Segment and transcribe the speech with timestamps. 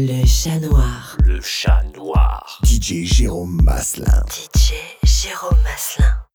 [0.00, 1.16] Le chat noir.
[1.24, 2.60] Le chat noir.
[2.62, 4.22] DJ Jérôme Maslin.
[4.30, 6.27] DJ Jérôme Maslin.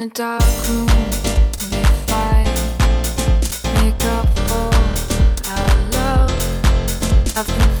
[0.00, 0.86] in a dark room.
[3.74, 4.70] Make up for
[5.50, 7.36] our love.
[7.36, 7.79] I've been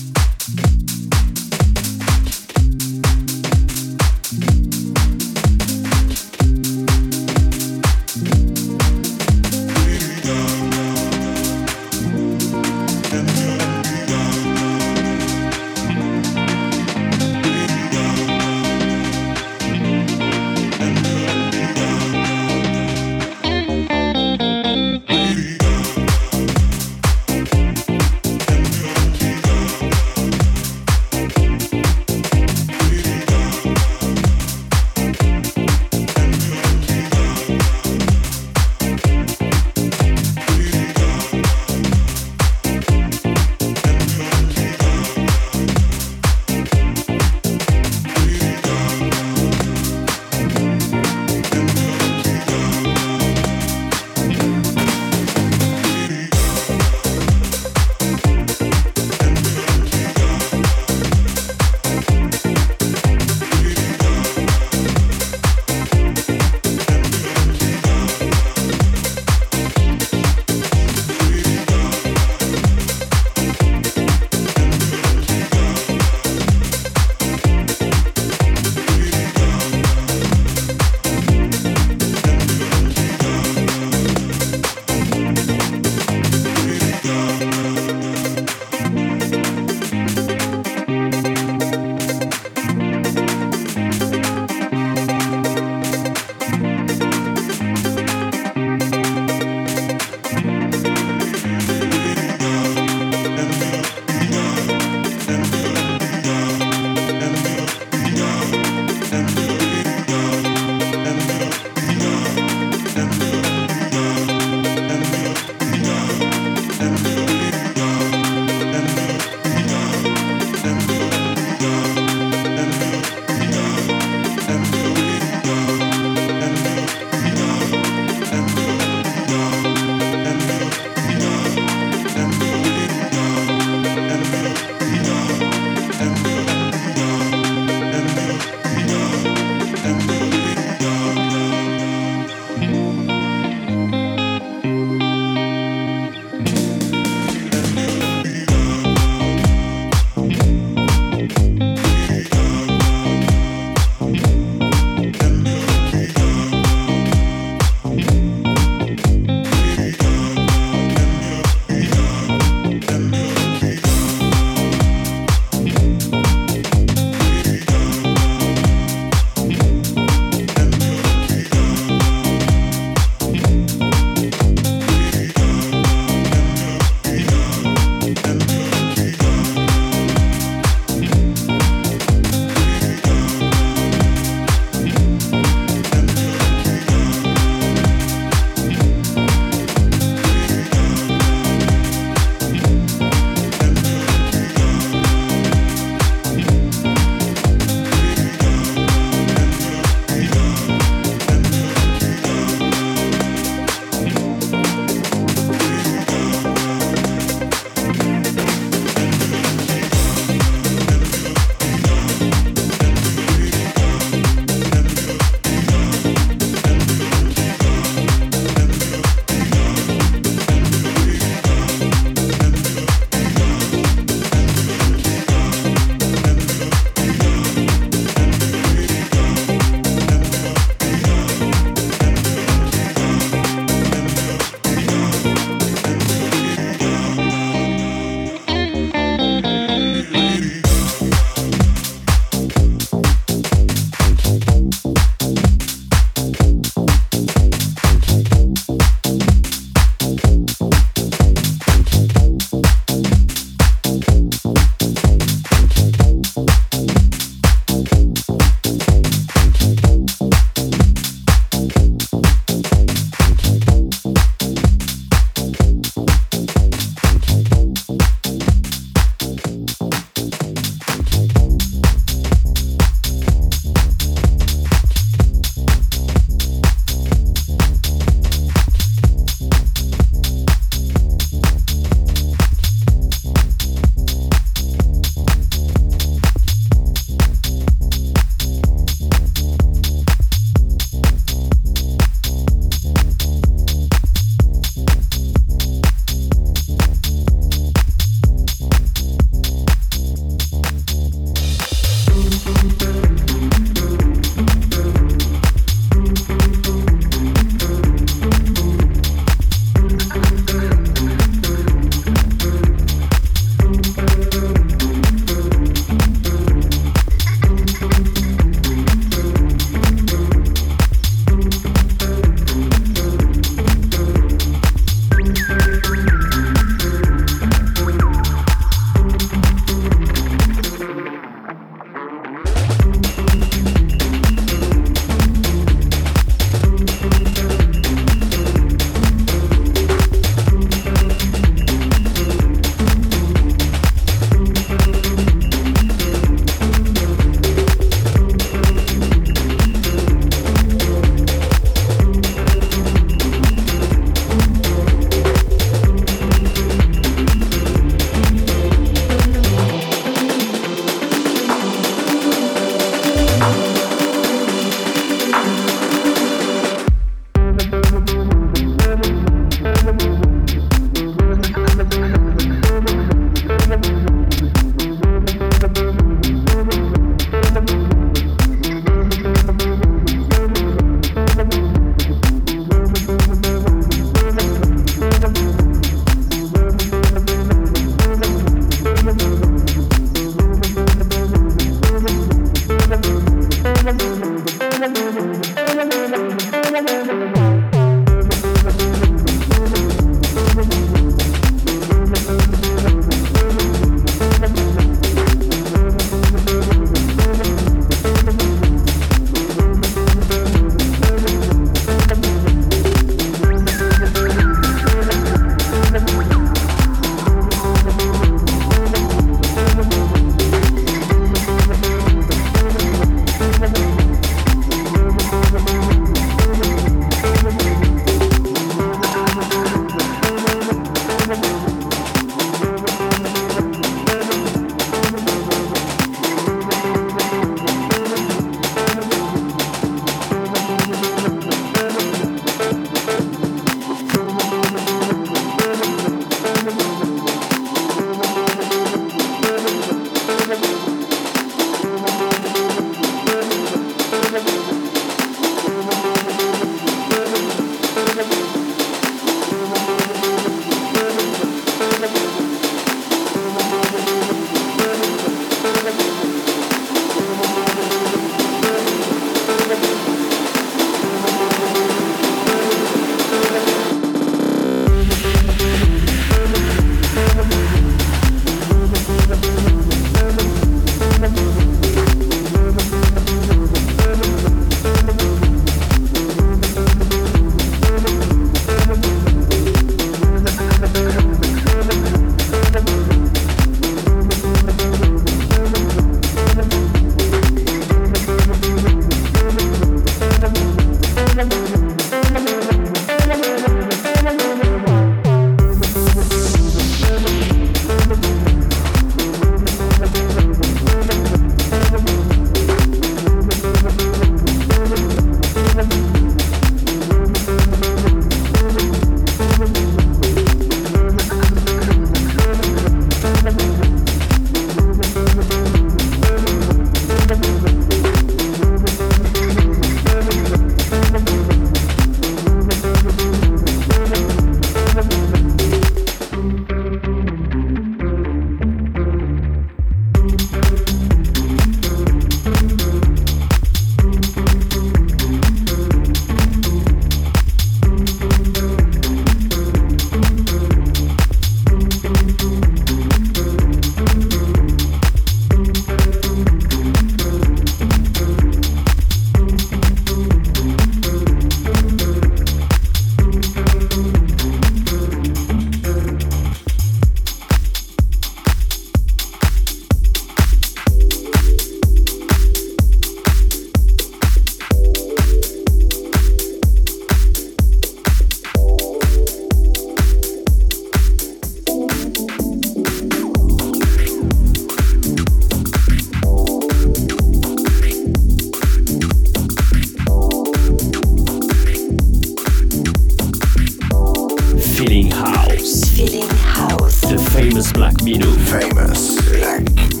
[599.01, 600.00] Can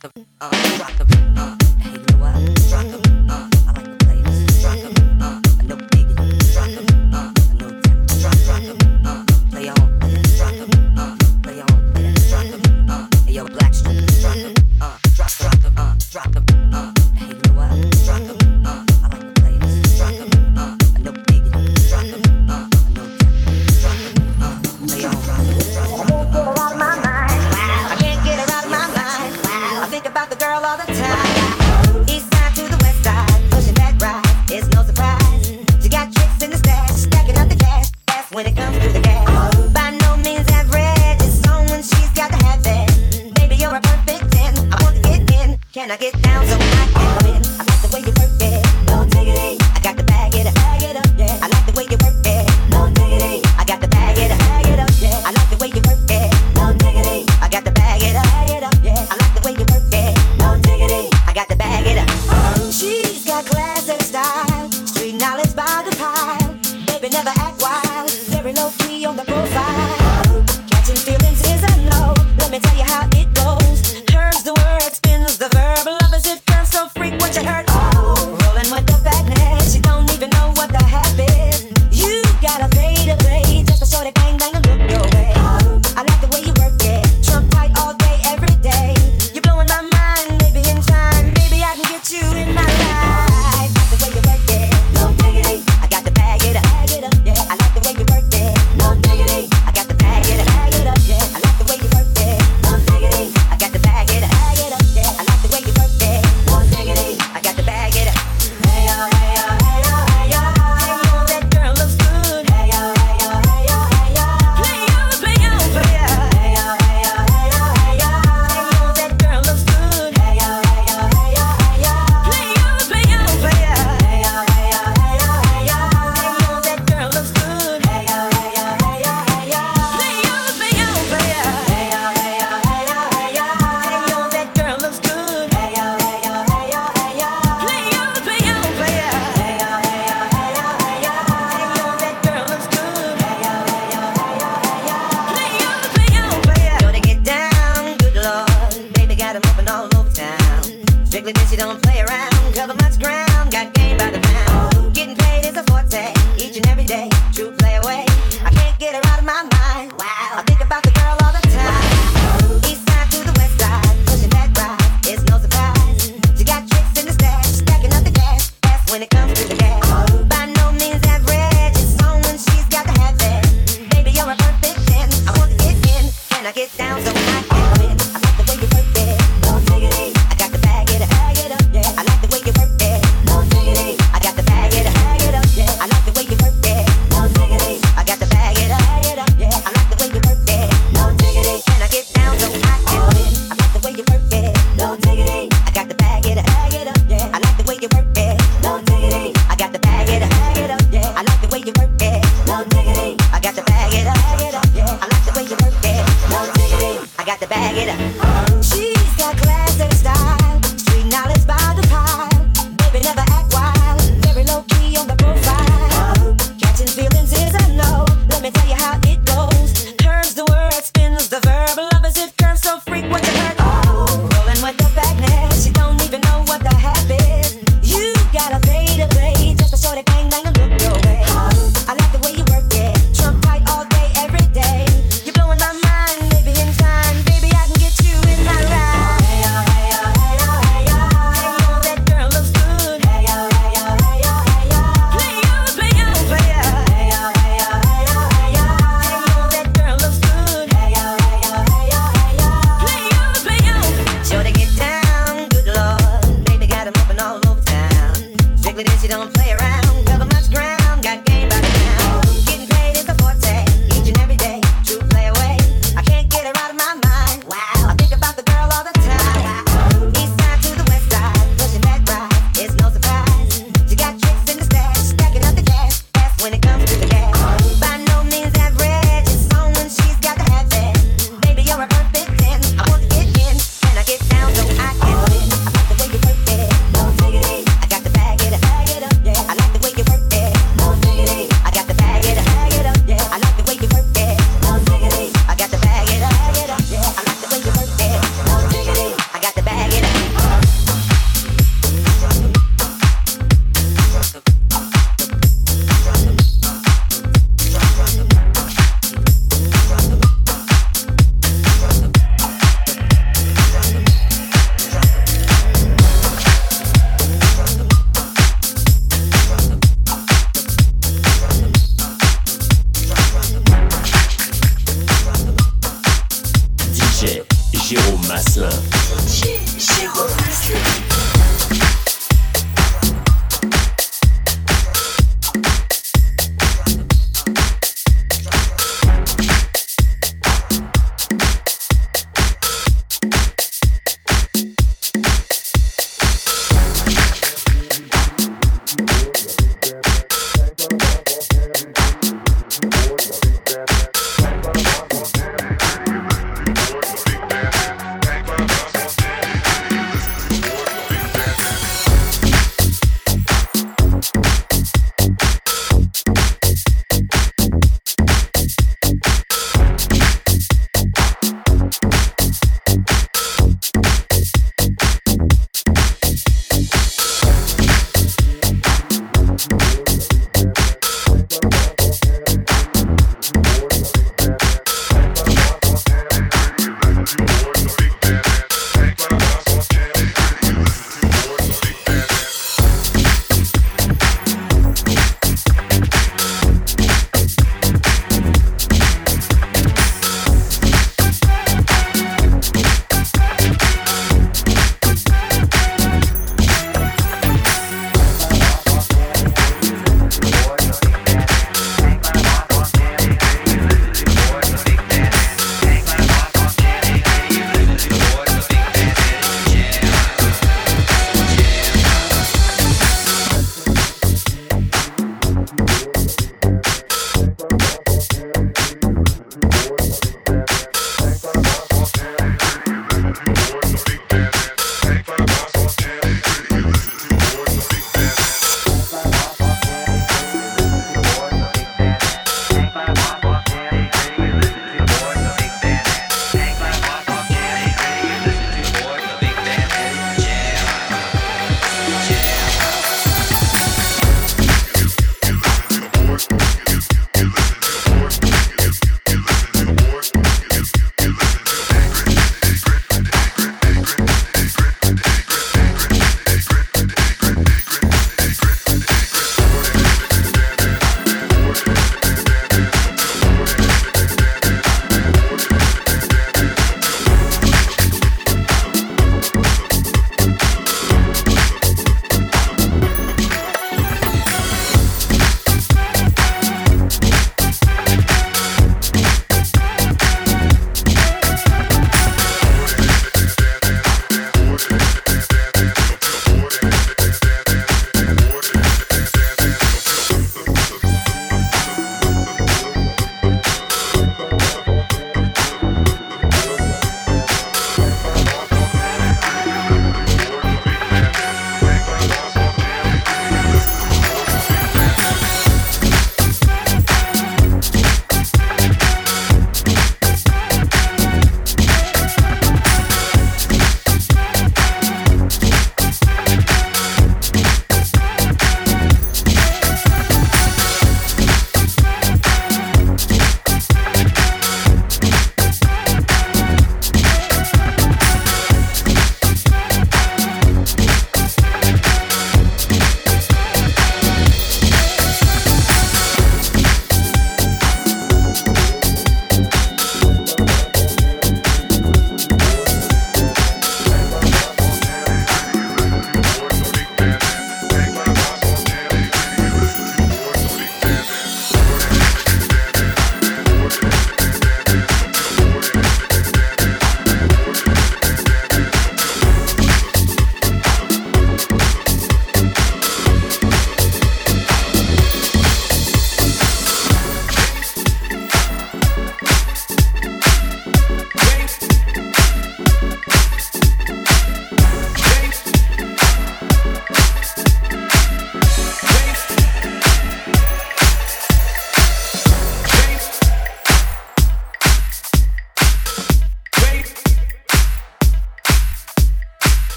[0.00, 0.26] Come in?
[0.40, 1.04] I like the
[1.36, 1.59] uh, way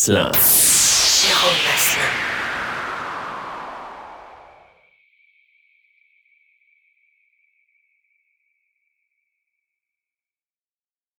[0.00, 0.39] DJ